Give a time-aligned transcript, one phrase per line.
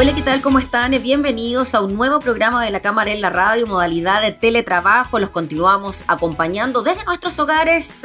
[0.00, 0.40] Hola, ¿qué tal?
[0.40, 0.92] ¿Cómo están?
[1.02, 5.18] Bienvenidos a un nuevo programa de la Cámara en la Radio, modalidad de teletrabajo.
[5.18, 8.00] Los continuamos acompañando desde nuestros hogares.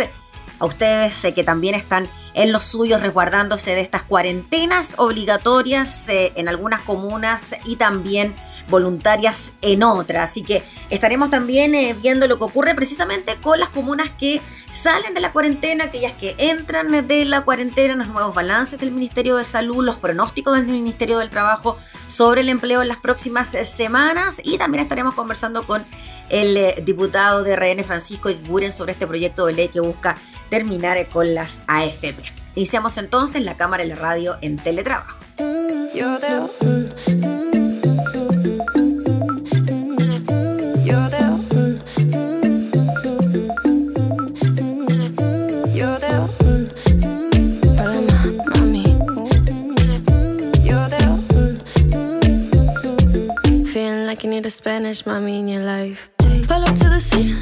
[0.60, 6.34] A ustedes sé que también están en los suyos resguardándose de estas cuarentenas obligatorias eh,
[6.36, 8.36] en algunas comunas y también
[8.68, 10.30] voluntarias en otras.
[10.30, 15.14] Así que estaremos también eh, viendo lo que ocurre precisamente con las comunas que salen
[15.14, 19.44] de la cuarentena, aquellas que entran de la cuarentena, los nuevos balances del Ministerio de
[19.44, 24.42] Salud, los pronósticos del Ministerio del Trabajo sobre el empleo en las próximas eh, semanas
[24.44, 25.86] y también estaremos conversando con
[26.30, 30.18] el eh, diputado de RN Francisco Iguren sobre este proyecto de ley que busca
[30.50, 32.16] terminar con las AFP.
[32.56, 35.18] Iniciamos entonces la cámara y la radio en teletrabajo.
[36.02, 36.75] a
[54.66, 56.10] Spanish mommy in your life.
[56.18, 57.38] Pull up to the scene,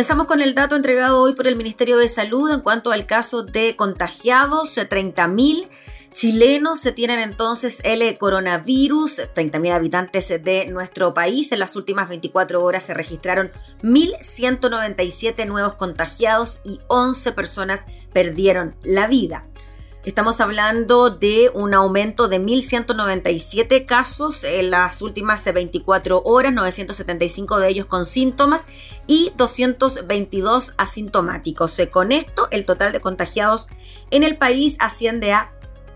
[0.00, 3.42] Comenzamos con el dato entregado hoy por el Ministerio de Salud en cuanto al caso
[3.42, 5.68] de contagiados, 30.000
[6.14, 11.52] chilenos se tienen entonces el coronavirus, 30.000 habitantes de nuestro país.
[11.52, 13.52] En las últimas 24 horas se registraron
[13.82, 19.44] 1.197 nuevos contagiados y 11 personas perdieron la vida.
[20.02, 27.68] Estamos hablando de un aumento de 1.197 casos en las últimas 24 horas, 975 de
[27.68, 28.64] ellos con síntomas
[29.06, 31.78] y 222 asintomáticos.
[31.90, 33.68] Con esto, el total de contagiados
[34.10, 35.52] en el país asciende a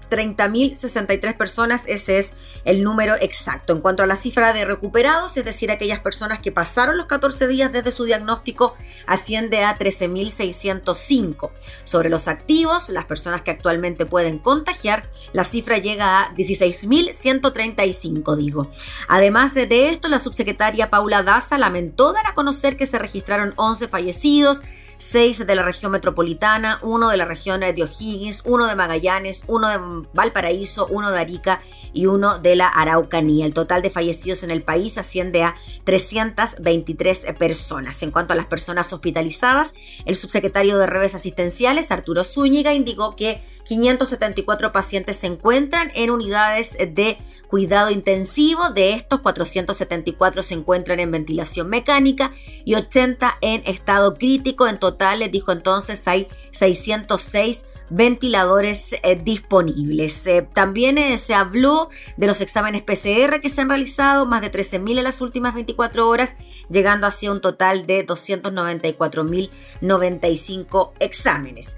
[0.09, 2.33] 30.063 personas, ese es
[2.65, 3.73] el número exacto.
[3.73, 7.47] En cuanto a la cifra de recuperados, es decir, aquellas personas que pasaron los 14
[7.47, 8.75] días desde su diagnóstico,
[9.07, 11.51] asciende a 13.605.
[11.85, 18.71] Sobre los activos, las personas que actualmente pueden contagiar, la cifra llega a 16.135, digo.
[19.09, 23.89] Además de esto, la subsecretaria Paula Daza lamentó dar a conocer que se registraron 11
[23.89, 24.63] fallecidos,
[25.05, 29.69] seis de la región metropolitana, uno de la región de O'Higgins, uno de Magallanes, uno
[29.69, 31.63] de Valparaíso, uno de Arica
[31.93, 33.47] y uno de la Araucanía.
[33.47, 35.55] El total de fallecidos en el país asciende a
[35.85, 38.03] 323 personas.
[38.03, 39.75] En cuanto a las personas hospitalizadas,
[40.07, 46.77] el subsecretario de Redes Asistenciales, Arturo Zúñiga, indicó que 574 pacientes se encuentran en unidades
[46.79, 47.19] de
[47.49, 48.71] cuidado intensivo.
[48.71, 52.33] De estos, 474 se encuentran en ventilación mecánica
[52.65, 54.69] y 80 en estado crítico.
[54.69, 60.27] En total, les dijo entonces, hay 606 ventiladores eh, disponibles.
[60.27, 64.51] Eh, también eh, se habló de los exámenes PCR que se han realizado, más de
[64.51, 66.35] 13.000 en las últimas 24 horas,
[66.71, 71.77] llegando así a un total de 294.095 exámenes.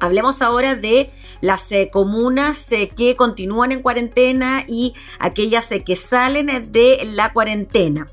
[0.00, 1.10] Hablemos ahora de
[1.40, 8.10] las comunas que continúan en cuarentena y aquellas que salen de la cuarentena.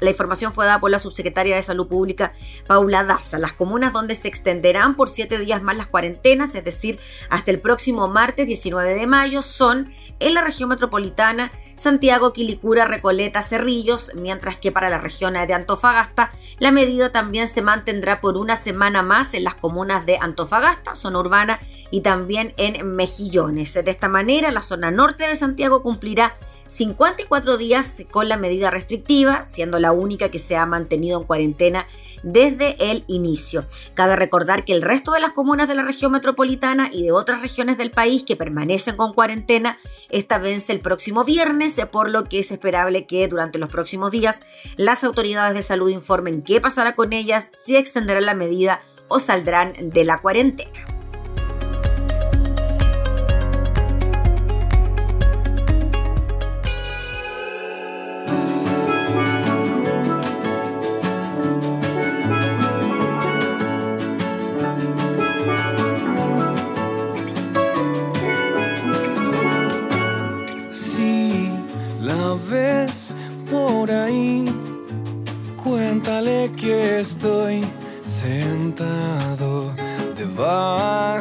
[0.00, 2.32] La información fue dada por la subsecretaria de Salud Pública,
[2.66, 3.38] Paula Daza.
[3.38, 6.98] Las comunas donde se extenderán por siete días más las cuarentenas, es decir,
[7.30, 13.40] hasta el próximo martes 19 de mayo, son en la región metropolitana, Santiago, Quilicura, Recoleta,
[13.40, 18.56] Cerrillos, mientras que para la región de Antofagasta, la medida también se mantendrá por una
[18.56, 21.60] semana más en las comunas de Antofagasta, zona urbana,
[21.90, 23.74] y también en Mejillones.
[23.74, 26.36] De esta manera, la zona norte de Santiago cumplirá
[26.68, 31.86] 54 días con la medida restrictiva, siendo la única que se ha mantenido en cuarentena
[32.22, 33.66] desde el inicio.
[33.94, 37.42] Cabe recordar que el resto de las comunas de la región metropolitana y de otras
[37.42, 39.78] regiones del país que permanecen con cuarentena,
[40.10, 44.42] esta vence el próximo viernes, por lo que es esperable que durante los próximos días
[44.76, 49.72] las autoridades de salud informen qué pasará con ellas, si extenderán la medida o saldrán
[49.90, 50.97] de la cuarentena.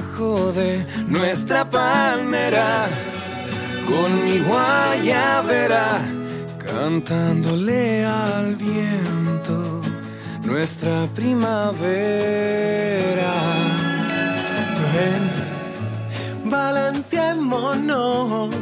[0.07, 2.87] De nuestra palmera
[3.85, 5.99] con mi guayabera
[6.57, 9.81] cantándole al viento
[10.43, 11.85] nuestra primavera.
[14.93, 15.29] Ven,
[16.49, 18.55] balanceémonos,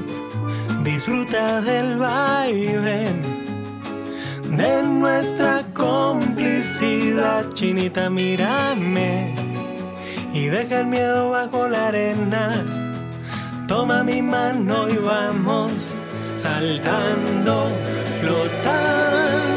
[0.84, 3.22] disfruta del vaivén
[4.58, 7.50] de nuestra complicidad.
[7.54, 9.45] Chinita, mírame
[10.36, 12.64] y deja el miedo bajo la arena.
[13.68, 15.72] Toma mi mano y vamos
[16.36, 17.70] saltando,
[18.20, 19.56] flotando.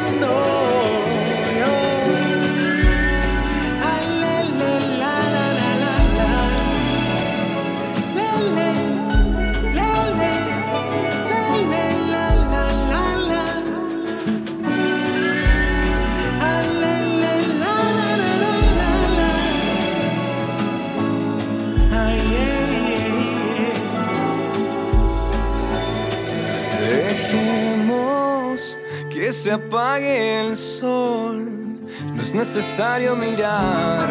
[29.39, 31.79] Se apague el sol,
[32.13, 34.09] no es necesario mirar.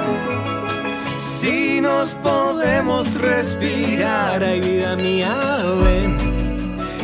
[1.20, 5.36] Si nos podemos respirar, ay vida mía,
[5.84, 6.16] ven,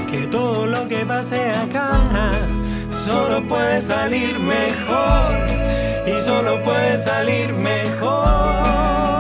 [0.09, 2.31] que todo lo que pase acá
[3.05, 5.45] solo puede salir mejor
[6.07, 9.12] y solo puede salir mejor.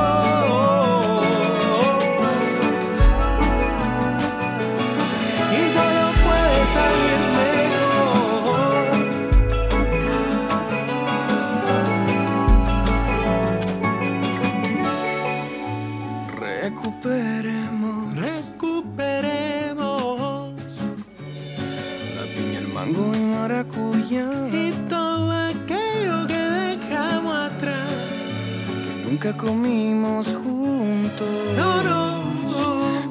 [29.23, 31.27] Nunca comimos juntos.
[31.55, 32.23] No, no.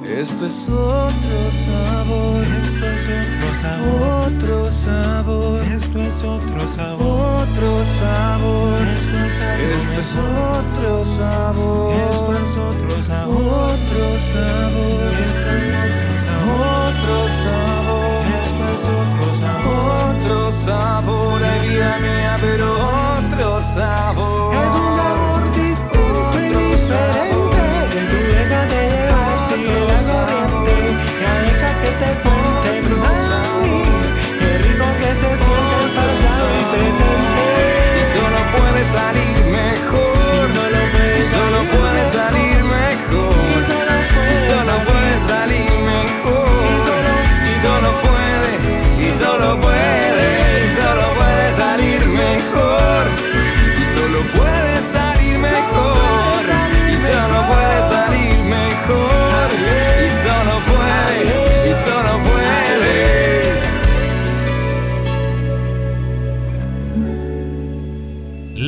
[0.05, 2.45] Esto es otro sabor.
[2.63, 4.27] Esto es otro sabor.
[4.27, 5.63] Otro sabor.
[5.63, 7.49] Esto es otro sabor.
[7.49, 8.83] Otro sabor.
[8.83, 11.95] Esto es otro sabor.
[11.95, 13.37] Esto es otro sabor.
[13.73, 15.13] Otro sabor.
[15.27, 16.61] Esto es otro sabor.
[16.89, 18.23] Otro sabor.
[18.43, 23.59] Esto es otro sabor otro sabor, hay vida mía, pero otro.
[23.59, 24.52] Es sabor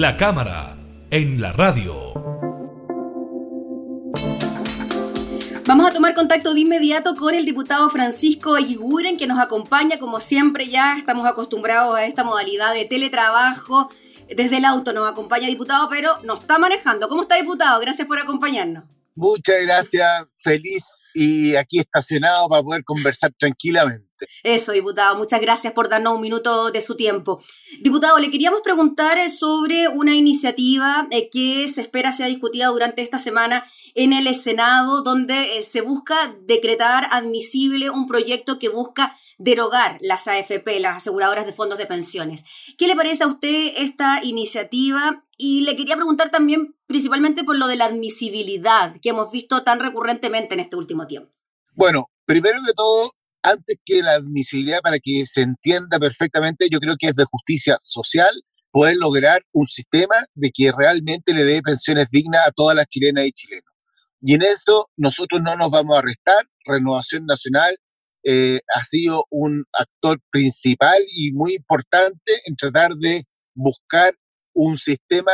[0.05, 0.77] la cámara,
[1.11, 2.13] en la radio.
[5.67, 10.21] Vamos a tomar contacto de inmediato con el diputado Francisco Aguiguren, que nos acompaña, como
[10.21, 13.89] siempre ya estamos acostumbrados a esta modalidad de teletrabajo.
[14.29, 17.09] Desde el auto nos acompaña diputado, pero nos está manejando.
[17.09, 17.81] ¿Cómo está diputado?
[17.81, 18.85] Gracias por acompañarnos.
[19.15, 20.85] Muchas gracias, feliz
[21.15, 24.05] y aquí estacionado para poder conversar tranquilamente.
[24.43, 27.41] Eso, diputado, muchas gracias por darnos un minuto de su tiempo.
[27.81, 33.03] Diputado, le queríamos preguntar eh, sobre una iniciativa eh, que se espera sea discutida durante
[33.03, 39.17] esta semana en el Senado, donde eh, se busca decretar admisible un proyecto que busca
[39.39, 42.45] derogar las AFP, las aseguradoras de fondos de pensiones.
[42.79, 45.25] ¿Qué le parece a usted esta iniciativa?
[45.37, 49.81] Y le quería preguntar también principalmente por lo de la admisibilidad que hemos visto tan
[49.81, 51.35] recurrentemente en este último tiempo.
[51.73, 53.11] Bueno, primero de todo,
[53.43, 57.79] antes que la admisibilidad, para que se entienda perfectamente, yo creo que es de justicia
[57.81, 58.31] social
[58.71, 63.27] poder lograr un sistema de que realmente le dé pensiones dignas a todas las chilenas
[63.27, 63.73] y chilenos.
[64.21, 66.49] Y en eso nosotros no nos vamos a restar.
[66.65, 67.77] Renovación Nacional
[68.23, 74.15] eh, ha sido un actor principal y muy importante en tratar de buscar
[74.53, 75.33] un sistema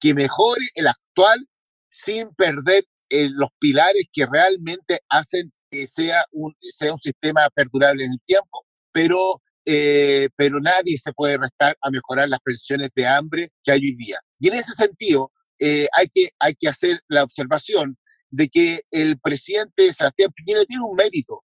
[0.00, 1.46] que mejore el actual
[1.88, 8.04] sin perder eh, los pilares que realmente hacen que sea un, sea un sistema perdurable
[8.04, 13.06] en el tiempo, pero, eh, pero nadie se puede restar a mejorar las pensiones de
[13.06, 14.18] hambre que hay hoy día.
[14.38, 17.96] Y en ese sentido, eh, hay, que, hay que hacer la observación
[18.30, 21.42] de que el presidente Sebastián Piñera tiene un mérito.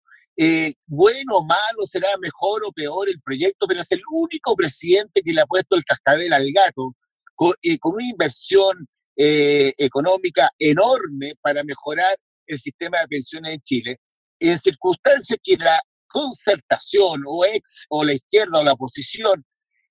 [0.87, 5.33] Bueno o malo, será mejor o peor el proyecto, pero es el único presidente que
[5.33, 6.95] le ha puesto el cascabel al gato
[7.39, 12.15] con, con una inversión económica enorme para mejorar
[12.48, 14.00] el sistema de pensiones en Chile
[14.39, 19.46] en circunstancias que la concertación o ex o la izquierda o la oposición,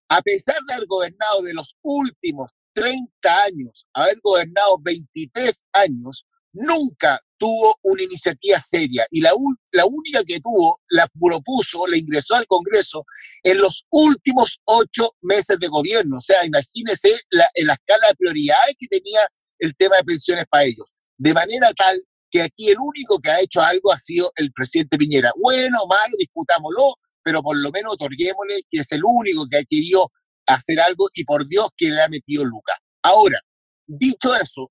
[0.09, 7.21] a pesar de haber gobernado de los últimos 30 años, haber gobernado 23 años, nunca
[7.39, 9.33] tuvo una iniciativa seria y la,
[9.73, 13.05] la única que tuvo la propuso, la ingresó al Congreso
[13.43, 16.19] en los últimos ocho meses de gobierno.
[16.19, 19.21] O sea, en la escala de prioridades que tenía
[19.59, 20.95] el tema de pensiones para ellos.
[21.17, 24.99] De manera tal que aquí el único que ha hecho algo ha sido el presidente
[24.99, 25.33] Piñera.
[25.37, 30.11] Bueno, malo, discutámoslo, pero por lo menos otorguémosle que es el único que ha querido
[30.47, 32.79] hacer algo y por Dios que le ha metido Lucas.
[33.03, 33.41] Ahora,
[33.87, 34.71] dicho eso,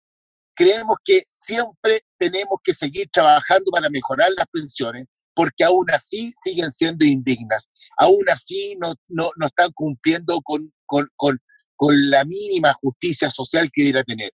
[0.58, 6.72] creemos que siempre tenemos que seguir trabajando para mejorar las pensiones, porque aún así siguen
[6.72, 11.40] siendo indignas, aún así no, no, no están cumpliendo con, con, con,
[11.76, 14.32] con la mínima justicia social que debería tener.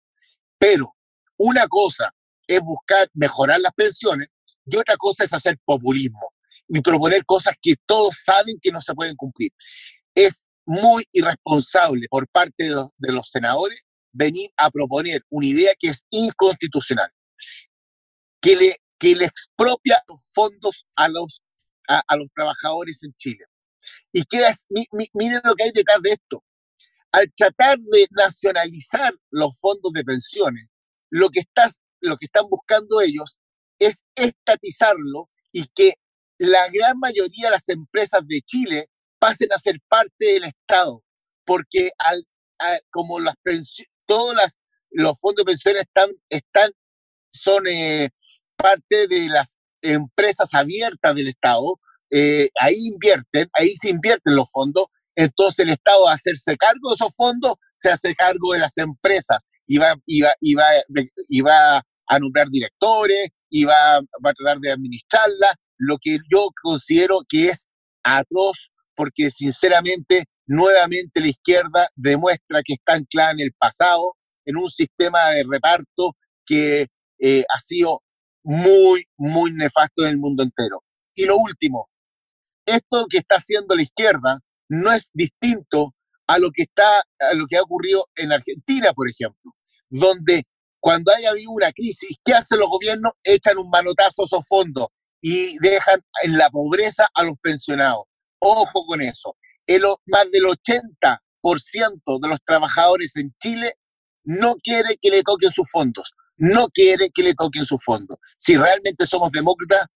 [0.57, 0.95] Pero
[1.37, 2.09] una cosa
[2.47, 4.29] es buscar mejorar las pensiones
[4.65, 6.31] y otra cosa es hacer populismo
[6.69, 9.51] y proponer cosas que todos saben que no se pueden cumplir.
[10.15, 13.77] Es muy irresponsable por parte de los, senadores
[14.13, 17.11] venir a proponer una idea que es inconstitucional,
[18.39, 21.41] que le, que expropia los fondos a los,
[21.87, 23.45] a, los trabajadores en Chile.
[24.13, 24.53] Y queda,
[25.13, 26.43] miren lo que hay detrás de esto.
[27.11, 30.67] Al tratar de nacionalizar los fondos de pensiones,
[31.09, 31.69] lo que está
[32.03, 33.39] lo que están buscando ellos
[33.79, 35.93] es estatizarlo y que
[36.37, 38.89] la gran mayoría de las empresas de Chile
[39.19, 41.03] pasen a ser parte del Estado,
[41.45, 42.25] porque al,
[42.89, 43.35] como las
[44.05, 44.59] todos las,
[44.91, 46.71] los fondos de pensiones están, están
[47.31, 48.09] son eh,
[48.55, 51.79] parte de las empresas abiertas del Estado,
[52.11, 56.95] eh, ahí invierten, ahí se invierten los fondos, entonces el Estado a hacerse cargo de
[56.95, 60.65] esos fondos, se hace cargo de las empresas y va, y va, y va,
[61.27, 66.47] y va a nombrar directores y va, va a tratar de administrarla, lo que yo
[66.61, 67.67] considero que es
[68.03, 74.69] atroz porque sinceramente nuevamente la izquierda demuestra que está anclada en el pasado, en un
[74.69, 76.87] sistema de reparto que
[77.19, 78.01] eh, ha sido
[78.43, 80.83] muy, muy nefasto en el mundo entero.
[81.15, 81.89] Y lo último,
[82.65, 85.93] esto que está haciendo la izquierda no es distinto
[86.27, 89.53] a lo que está, a lo que ha ocurrido en Argentina, por ejemplo,
[89.89, 90.43] donde
[90.79, 93.13] cuando haya habido una crisis, ¿qué hacen los gobiernos?
[93.23, 94.87] Echan un manotazo a esos fondos
[95.21, 98.03] y dejan en la pobreza a los pensionados.
[98.39, 99.37] Ojo con eso.
[99.65, 103.75] El, más del 80% de los trabajadores en Chile
[104.23, 106.13] no quiere que le toquen sus fondos.
[106.37, 108.17] No quiere que le toquen sus fondos.
[108.37, 109.87] Si realmente somos demócratas,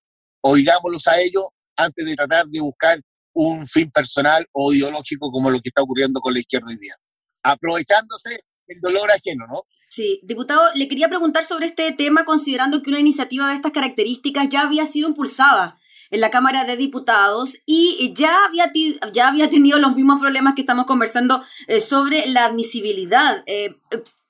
[0.41, 1.45] oigámoslos a ellos
[1.75, 3.01] antes de tratar de buscar
[3.33, 6.95] un fin personal o ideológico como lo que está ocurriendo con la izquierda hoy día.
[7.43, 9.63] Aprovechándose el dolor ajeno, ¿no?
[9.89, 14.50] Sí, diputado, le quería preguntar sobre este tema considerando que una iniciativa de estas características
[14.50, 15.79] ya había sido impulsada
[16.11, 18.71] en la Cámara de Diputados y ya había,
[19.13, 23.43] ya había tenido los mismos problemas que estamos conversando eh, sobre la admisibilidad.
[23.45, 23.75] Eh,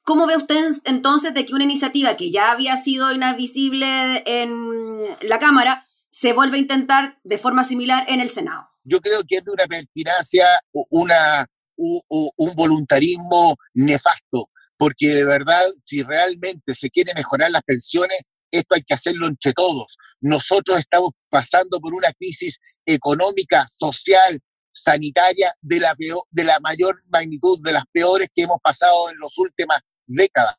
[0.04, 5.38] ¿Cómo ve usted entonces de que una iniciativa que ya había sido inadmisible en la
[5.38, 8.70] Cámara se vuelve a intentar de forma similar en el Senado?
[8.86, 16.04] Yo creo que es de una pertinacia, una, un voluntarismo nefasto, porque de verdad, si
[16.04, 18.20] realmente se quiere mejorar las pensiones,
[18.52, 19.98] esto hay que hacerlo entre todos.
[20.22, 24.40] Nosotros estamos pasando por una crisis económica, social,
[24.72, 29.20] sanitaria de la, peor, de la mayor magnitud, de las peores que hemos pasado en
[29.20, 30.56] las últimas décadas.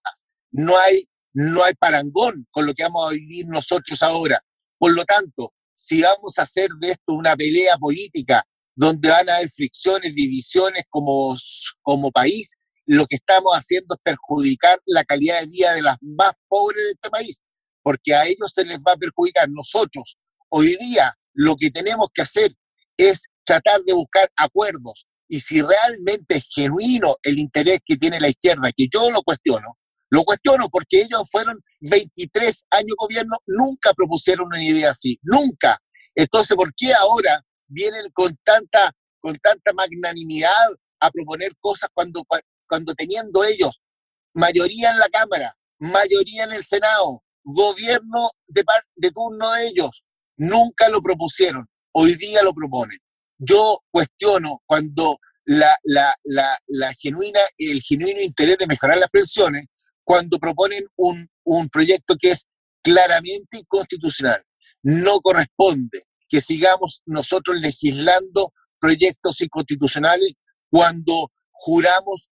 [0.51, 4.41] No hay, no hay parangón con lo que vamos a vivir nosotros ahora.
[4.79, 9.37] Por lo tanto, si vamos a hacer de esto una pelea política donde van a
[9.37, 11.37] haber fricciones, divisiones como,
[11.83, 16.33] como país, lo que estamos haciendo es perjudicar la calidad de vida de las más
[16.49, 17.41] pobres de este país,
[17.89, 19.49] porque a ellos se les va a perjudicar.
[19.49, 20.19] Nosotros,
[20.51, 22.55] hoy día, lo que tenemos que hacer
[22.99, 28.29] es tratar de buscar acuerdos, y si realmente es genuino el interés que tiene la
[28.29, 29.79] izquierda, que yo lo cuestiono,
[30.11, 35.81] lo cuestiono porque ellos fueron 23 años gobierno, nunca propusieron una idea así, nunca.
[36.15, 40.51] Entonces, ¿por qué ahora vienen con tanta, con tanta magnanimidad
[41.01, 42.23] a proponer cosas cuando,
[42.69, 43.81] cuando teniendo ellos
[44.35, 47.23] mayoría en la Cámara, mayoría en el Senado,
[47.55, 48.65] gobierno de,
[48.97, 50.05] de turno de ellos,
[50.37, 52.99] nunca lo propusieron, hoy día lo proponen.
[53.39, 59.67] Yo cuestiono cuando la, la, la, la, genuina, el genuino interés de mejorar las pensiones,
[60.05, 62.47] cuando proponen un, un proyecto que es
[62.83, 64.43] claramente inconstitucional.
[64.83, 70.35] No corresponde que sigamos nosotros legislando proyectos inconstitucionales
[70.71, 72.29] cuando juramos,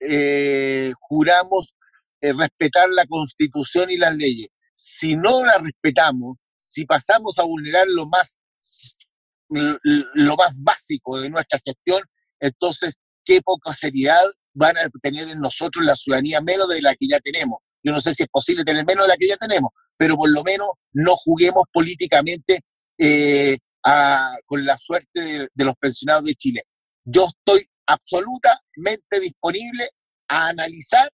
[0.00, 1.74] eh, juramos
[2.20, 4.48] respetar la constitución y las leyes.
[4.74, 8.38] Si no la respetamos, si pasamos a vulnerar lo más
[9.50, 12.02] lo más básico de nuestra gestión,
[12.38, 17.06] entonces qué poca seriedad van a tener en nosotros la ciudadanía menos de la que
[17.08, 17.60] ya tenemos.
[17.82, 20.30] Yo no sé si es posible tener menos de la que ya tenemos, pero por
[20.30, 22.60] lo menos no juguemos políticamente
[22.98, 23.58] eh,
[24.44, 26.62] con la suerte de, los pensionados de Chile.
[27.04, 29.90] Yo estoy absolutamente disponible
[30.28, 31.10] a analizar,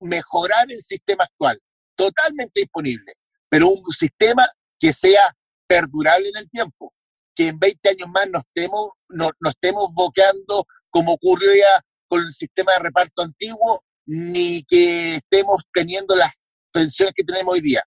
[0.00, 1.60] mejorar el sistema actual,
[1.94, 3.14] totalmente disponible,
[3.48, 5.34] pero un sistema que sea
[5.66, 6.92] perdurable en el tiempo,
[7.34, 12.32] que en 20 años más nos estemos, no, estemos boqueando como ocurrió ya con el
[12.32, 17.82] sistema de reparto antiguo, ni que estemos teniendo las pensiones que tenemos hoy día.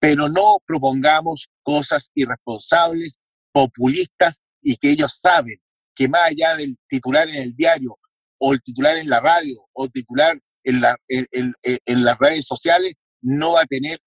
[0.00, 3.18] Pero no propongamos cosas irresponsables,
[3.52, 5.60] populistas y que ellos saben
[5.94, 7.98] que más allá del titular en el diario
[8.38, 10.96] o el titular en la radio o titular en, la,
[11.86, 13.98] las redes sociales, no va a tener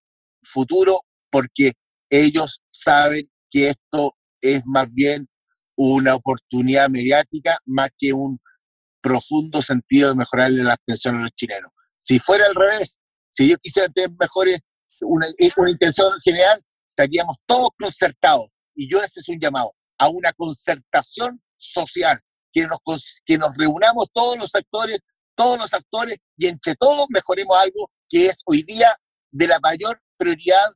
[0.44, 1.74] futuro porque
[2.10, 5.28] ellos saben que esto es más bien
[5.76, 8.40] una oportunidad mediática más que un
[9.02, 11.72] profundo sentido de mejorarle las pensiones a los chilenos.
[11.96, 12.98] Si fuera al revés,
[13.32, 14.60] si yo quisiera tener mejores,
[15.02, 18.56] una, una intención general, estaríamos todos concertados.
[18.76, 22.20] Y yo ese es un llamado a una concertación social,
[22.52, 22.80] que nos,
[23.26, 25.00] que nos reunamos todos los actores,
[25.36, 28.96] todos los actores, y entre todos mejoremos algo que es hoy día
[29.32, 30.72] de la mayor prioridad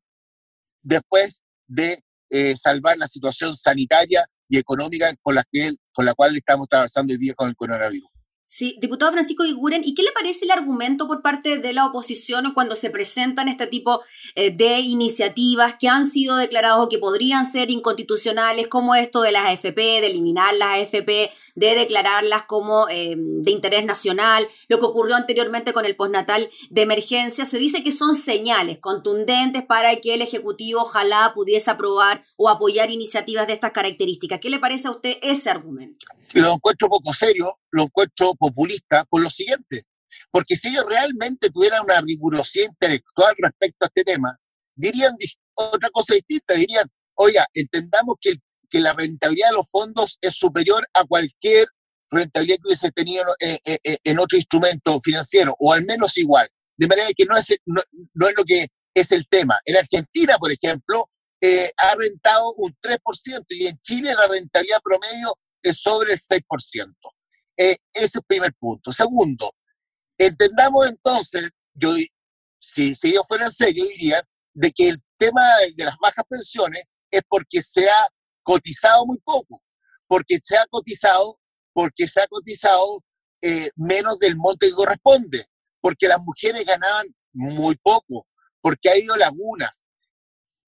[0.81, 6.35] después de eh, salvar la situación sanitaria y económica con la, que, con la cual
[6.35, 8.09] estamos trabajando hoy día con el coronavirus.
[8.47, 12.53] Sí, diputado Francisco Iguren, ¿y qué le parece el argumento por parte de la oposición
[12.53, 14.03] cuando se presentan este tipo
[14.35, 19.31] eh, de iniciativas que han sido declaradas o que podrían ser inconstitucionales, como esto de
[19.31, 24.85] las AFP, de eliminar las AFP, de declararlas como eh, de interés nacional, lo que
[24.85, 27.45] ocurrió anteriormente con el postnatal de emergencia?
[27.45, 32.91] Se dice que son señales contundentes para que el Ejecutivo ojalá pudiese aprobar o apoyar
[32.91, 34.39] iniciativas de estas características.
[34.39, 36.05] ¿Qué le parece a usted ese argumento?
[36.33, 39.85] Lo encuentro poco serio, lo encuentro populista por lo siguiente,
[40.31, 44.37] porque si ellos realmente tuvieran una rigurosidad intelectual respecto a este tema,
[44.75, 45.15] dirían
[45.55, 48.35] otra cosa distinta, dirían, oiga, entendamos que,
[48.69, 51.67] que la rentabilidad de los fondos es superior a cualquier
[52.09, 56.47] rentabilidad que hubiese tenido en, en, otro instrumento financiero, o al menos igual.
[56.77, 57.81] De manera que no es, no,
[58.27, 59.59] es lo que es el tema.
[59.65, 61.09] En Argentina, por ejemplo,
[61.41, 66.93] eh, ha rentado un 3% y en Chile la rentabilidad promedio es sobre el 6%.
[67.57, 68.91] Eh, ese es el primer punto.
[68.91, 69.55] Segundo,
[70.17, 71.93] entendamos entonces, yo,
[72.59, 75.41] si, si ellos fueran serios, dirían de que el tema
[75.75, 78.07] de las bajas pensiones es porque se ha
[78.43, 79.61] cotizado muy poco,
[80.07, 81.39] porque se ha cotizado,
[81.73, 83.01] porque se ha cotizado
[83.41, 85.47] eh, menos del monte que corresponde,
[85.81, 88.27] porque las mujeres ganaban muy poco,
[88.61, 89.85] porque ha habido lagunas.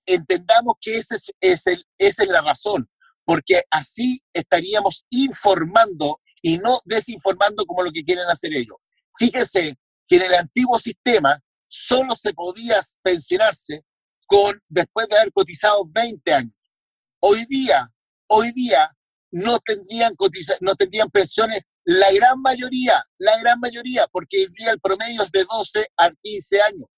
[0.06, 2.90] entendamos que ese es, el, esa es la razón,
[3.26, 8.78] porque así estaríamos informando y no desinformando como lo que quieren hacer ellos.
[9.18, 13.84] Fíjense que en el antiguo sistema solo se podía pensionarse
[14.26, 16.54] con, después de haber cotizado 20 años.
[17.20, 17.92] Hoy día,
[18.28, 18.92] hoy día
[19.32, 20.14] no tendrían,
[20.62, 25.32] no tendrían pensiones la gran mayoría, la gran mayoría, porque hoy día el promedio es
[25.32, 26.90] de 12 a 15 años,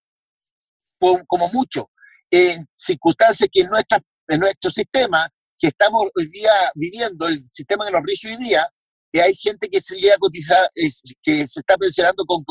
[1.28, 1.92] como, mucho.
[2.32, 7.86] En circunstancias que en, nuestra, en nuestro sistema, que estamos hoy día viviendo, el sistema
[7.86, 8.68] que nos rige hoy día,
[9.12, 10.70] que hay gente que se llega a cotizar,
[11.24, 12.44] que se está pensionando con,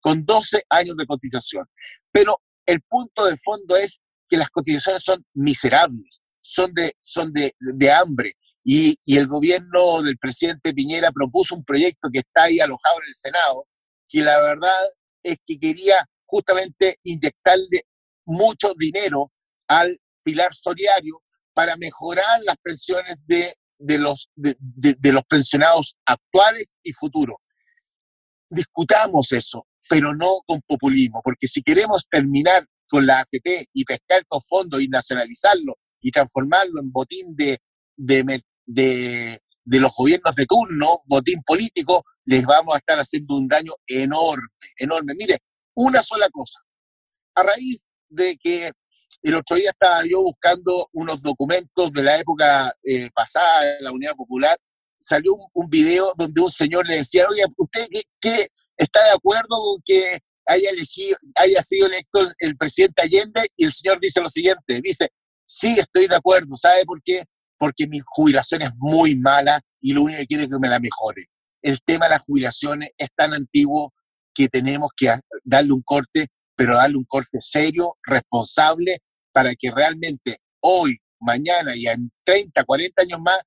[0.00, 1.66] con 12 años de cotización.
[2.10, 7.54] Pero el punto de fondo es que las cotizaciones son miserables, son de, son de,
[7.58, 8.32] de hambre.
[8.62, 13.08] Y, y, el gobierno del presidente Piñera propuso un proyecto que está ahí alojado en
[13.08, 13.66] el Senado,
[14.06, 14.76] que la verdad
[15.22, 17.86] es que quería justamente inyectarle
[18.26, 19.32] mucho dinero
[19.66, 21.22] al pilar solidario
[21.54, 27.36] para mejorar las pensiones de, de los, de, de los pensionados actuales y futuros.
[28.48, 34.20] Discutamos eso, pero no con populismo, porque si queremos terminar con la AFP y pescar
[34.20, 37.60] estos fondos y nacionalizarlo y transformarlo en botín de,
[37.96, 43.48] de, de, de los gobiernos de turno, botín político, les vamos a estar haciendo un
[43.48, 45.14] daño enorme, enorme.
[45.16, 45.38] Mire,
[45.74, 46.60] una sola cosa.
[47.34, 48.72] A raíz de que
[49.22, 53.92] el otro día estaba yo buscando unos documentos de la época eh, pasada de la
[53.92, 54.56] Unidad Popular,
[54.98, 57.86] salió un, video donde un señor le decía, oye, ¿usted
[58.20, 63.46] qué, está de acuerdo con que haya, elegido, haya sido electo el, presidente Allende?
[63.56, 65.08] Y el señor dice lo siguiente, dice,
[65.44, 67.24] sí, estoy de acuerdo, ¿sabe por qué?
[67.58, 70.80] Porque mi jubilación es muy mala y lo único que quiero es que me la
[70.80, 71.26] mejore.
[71.62, 73.92] El tema de las jubilaciones es tan antiguo
[74.34, 76.28] que tenemos que darle un corte,
[76.60, 78.98] pero darle un corte serio, responsable,
[79.32, 83.40] para que realmente hoy, mañana y en 30, 40 años más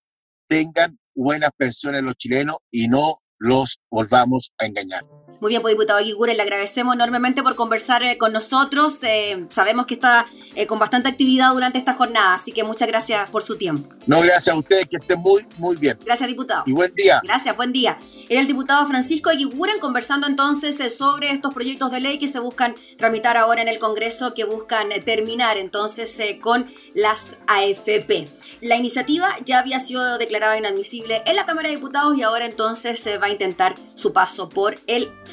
[0.48, 5.04] tengan buenas pensiones los chilenos y no los volvamos a engañar.
[5.44, 8.98] Muy bien, pues diputado Aguiguren, le agradecemos enormemente por conversar eh, con nosotros.
[9.04, 10.26] Eh, sabemos que está
[10.56, 13.94] eh, con bastante actividad durante esta jornada, así que muchas gracias por su tiempo.
[14.08, 16.00] No, gracias a ustedes, que estén muy, muy bien.
[16.06, 16.64] Gracias, diputado.
[16.66, 17.20] Y buen día.
[17.26, 18.00] Gracias, buen día.
[18.30, 22.74] Era el diputado Francisco Aguiguren conversando entonces sobre estos proyectos de ley que se buscan
[22.98, 28.30] tramitar ahora en el Congreso, que buscan terminar entonces con las AFP.
[28.62, 32.98] La iniciativa ya había sido declarada inadmisible en la Cámara de Diputados y ahora entonces
[32.98, 35.33] se va a intentar su paso por el Senado.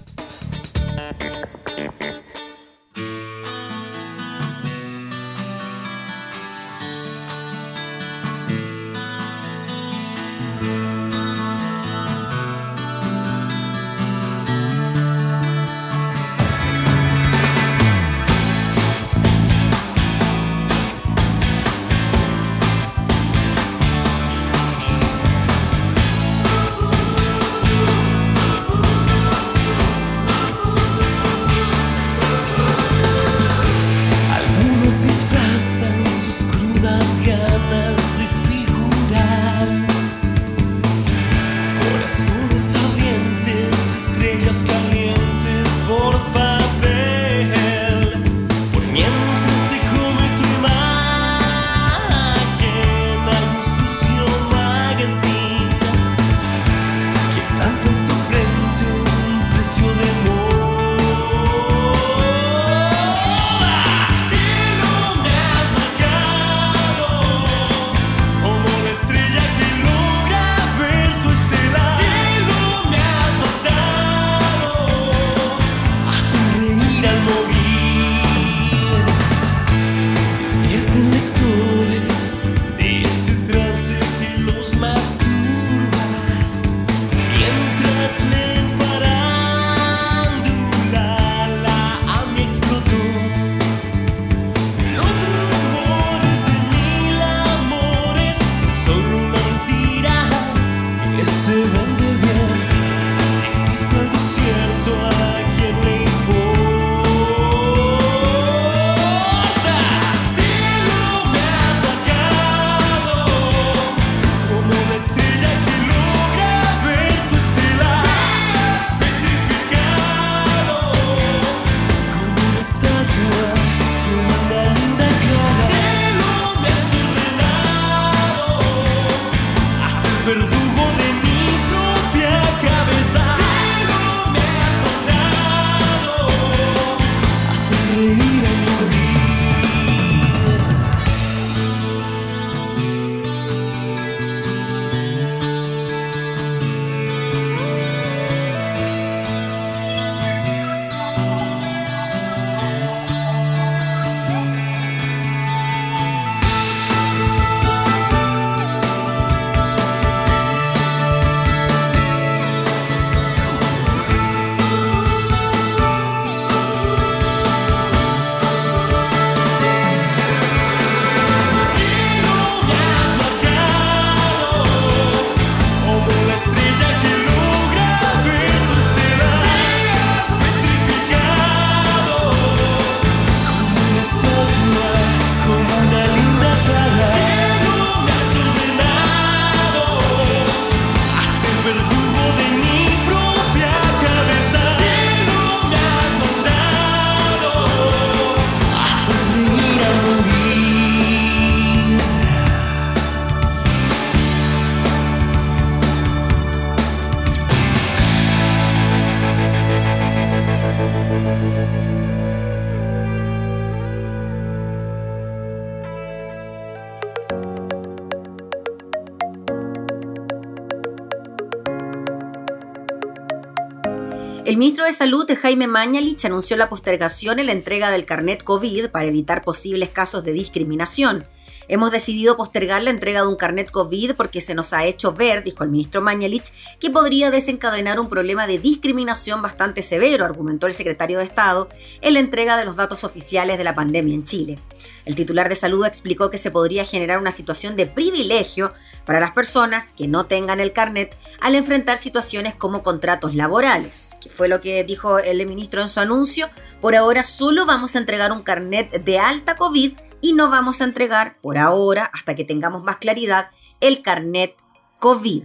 [224.91, 229.05] Ministro de Salud, Jaime Mañalich, anunció la postergación en la entrega del carnet COVID para
[229.05, 231.25] evitar posibles casos de discriminación.
[231.71, 235.41] Hemos decidido postergar la entrega de un carnet COVID porque se nos ha hecho ver,
[235.41, 240.73] dijo el ministro Mañalich, que podría desencadenar un problema de discriminación bastante severo, argumentó el
[240.73, 241.69] secretario de Estado,
[242.01, 244.59] en la entrega de los datos oficiales de la pandemia en Chile.
[245.05, 248.73] El titular de salud explicó que se podría generar una situación de privilegio
[249.05, 254.29] para las personas que no tengan el carnet al enfrentar situaciones como contratos laborales, que
[254.29, 256.49] fue lo que dijo el ministro en su anuncio.
[256.81, 260.85] Por ahora solo vamos a entregar un carnet de alta COVID y no vamos a
[260.85, 264.55] entregar, por ahora, hasta que tengamos más claridad, el carnet
[264.99, 265.43] COVID.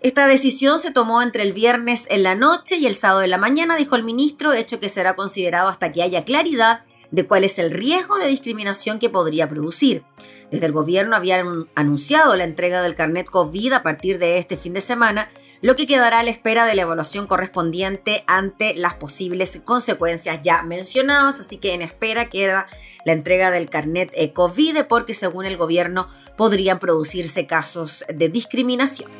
[0.00, 3.38] Esta decisión se tomó entre el viernes en la noche y el sábado en la
[3.38, 7.58] mañana, dijo el ministro, hecho que será considerado hasta que haya claridad de cuál es
[7.58, 10.04] el riesgo de discriminación que podría producir.
[10.50, 14.72] Desde el gobierno habían anunciado la entrega del carnet COVID a partir de este fin
[14.72, 15.28] de semana,
[15.60, 20.62] lo que quedará a la espera de la evaluación correspondiente ante las posibles consecuencias ya
[20.62, 22.66] mencionadas, así que en espera queda
[23.04, 29.10] la entrega del carnet eh, COVID porque según el gobierno podrían producirse casos de discriminación.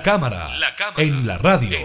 [0.00, 0.48] La cámara,
[0.96, 1.78] en, la radio.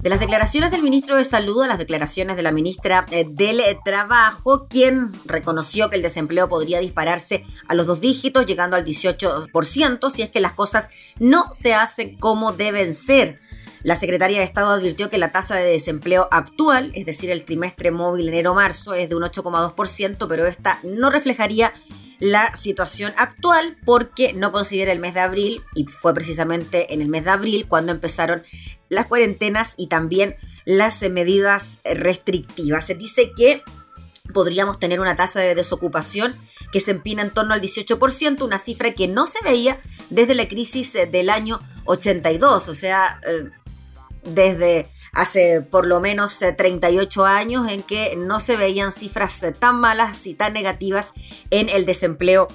[0.00, 3.62] De las declaraciones del ministro de Salud a las declaraciones de la ministra eh, del
[3.82, 10.10] Trabajo, quien reconoció que el desempleo podría dispararse a los dos dígitos, llegando al 18%,
[10.10, 13.38] si es que las cosas no se hacen como deben ser.
[13.82, 17.90] La secretaria de Estado advirtió que la tasa de desempleo actual, es decir, el trimestre
[17.90, 21.72] móvil enero-marzo, es de un 8,2%, pero esta no reflejaría
[22.20, 27.08] la situación actual porque no considera el mes de abril y fue precisamente en el
[27.08, 28.42] mes de abril cuando empezaron
[28.88, 32.86] las cuarentenas y también las medidas restrictivas.
[32.86, 33.62] Se dice que
[34.32, 36.34] podríamos tener una tasa de desocupación
[36.72, 39.78] que se empina en torno al 18%, una cifra que no se veía
[40.10, 43.50] desde la crisis del año 82, o sea, eh,
[44.24, 50.26] desde hace por lo menos 38 años en que no se veían cifras tan malas
[50.26, 51.12] y tan negativas
[51.50, 52.48] en el desempleo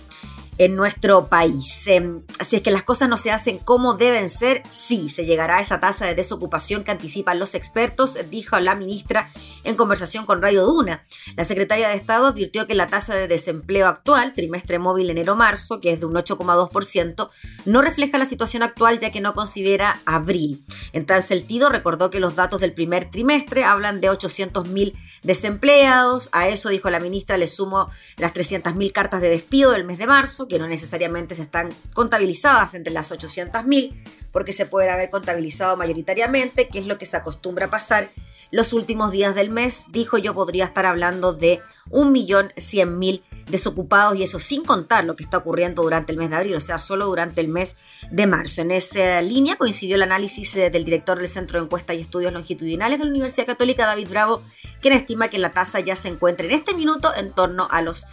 [0.57, 1.87] en nuestro país.
[1.87, 5.57] Em, así es que las cosas no se hacen como deben ser, sí, se llegará
[5.57, 9.31] a esa tasa de desocupación que anticipan los expertos, dijo la ministra
[9.63, 11.03] en conversación con Radio Duna.
[11.35, 15.91] La secretaria de Estado advirtió que la tasa de desempleo actual, trimestre móvil enero-marzo, que
[15.91, 17.29] es de un 8,2%,
[17.65, 20.63] no refleja la situación actual ya que no considera abril.
[20.91, 26.29] En tal sentido, recordó que los datos del primer trimestre hablan de 800.000 desempleados.
[26.31, 30.07] A eso, dijo la ministra, le sumo las 300.000 cartas de despido del mes de
[30.07, 33.93] marzo que no necesariamente se están contabilizadas entre las 800.000,
[34.31, 38.09] porque se pueden haber contabilizado mayoritariamente, que es lo que se acostumbra a pasar
[38.53, 39.85] los últimos días del mes.
[39.89, 45.37] Dijo yo podría estar hablando de 1.100.000 desocupados y eso sin contar lo que está
[45.37, 47.75] ocurriendo durante el mes de abril, o sea, solo durante el mes
[48.11, 48.61] de marzo.
[48.61, 52.31] En esa línea coincidió el análisis eh, del director del Centro de Encuestas y Estudios
[52.31, 54.43] Longitudinales de la Universidad Católica, David Bravo,
[54.81, 58.05] quien estima que la tasa ya se encuentra en este minuto en torno a los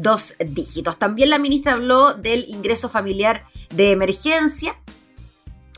[0.00, 0.98] dos dígitos.
[0.98, 4.76] También la ministra habló del ingreso familiar de emergencia.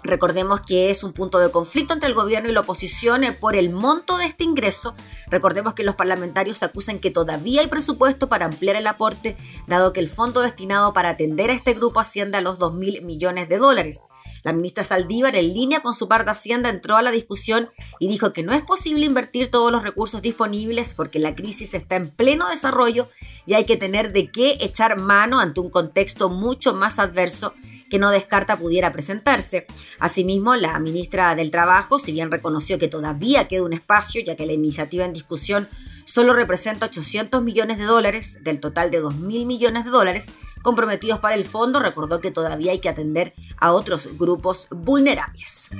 [0.03, 3.57] Recordemos que es un punto de conflicto entre el gobierno y la oposición eh, por
[3.57, 4.95] el monto de este ingreso.
[5.27, 10.01] Recordemos que los parlamentarios acusan que todavía hay presupuesto para ampliar el aporte, dado que
[10.01, 13.59] el fondo destinado para atender a este grupo asciende a los 2 mil millones de
[13.59, 14.03] dólares.
[14.47, 18.07] La ministra Saldívar, en línea con su par de Hacienda, entró a la discusión y
[18.07, 22.11] dijo que no es posible invertir todos los recursos disponibles porque la crisis está en
[22.11, 23.09] pleno desarrollo
[23.45, 27.55] y hay que tener de qué echar mano ante un contexto mucho más adverso
[27.91, 29.67] que no descarta pudiera presentarse.
[29.99, 34.47] Asimismo, la ministra del Trabajo, si bien reconoció que todavía queda un espacio, ya que
[34.47, 35.69] la iniciativa en discusión
[36.05, 40.29] solo representa 800 millones de dólares del total de 2 mil millones de dólares,
[40.63, 45.71] comprometidos para el fondo, recordó que todavía hay que atender a otros grupos vulnerables.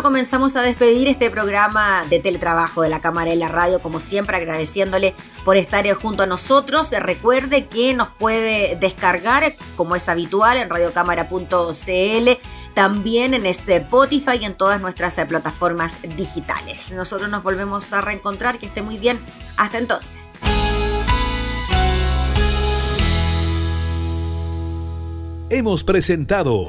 [0.00, 4.36] Comenzamos a despedir este programa de teletrabajo de la Cámara y la Radio, como siempre
[4.38, 5.14] agradeciéndole
[5.44, 6.92] por estar junto a nosotros.
[6.92, 12.30] Recuerde que nos puede descargar, como es habitual, en radiocámara.cl,
[12.74, 16.92] también en este Spotify y en todas nuestras eh, plataformas digitales.
[16.92, 19.18] Nosotros nos volvemos a reencontrar, que esté muy bien.
[19.56, 20.40] Hasta entonces.
[25.50, 26.68] Hemos presentado